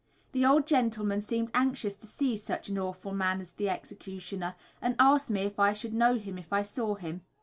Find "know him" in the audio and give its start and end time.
5.93-6.39